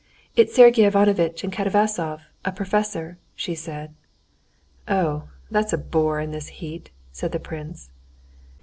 [0.35, 3.93] "It's Sergey Ivanovitch and Katavasov, a professor," she said.
[4.87, 7.91] "Oh, that's a bore in this heat," said the prince.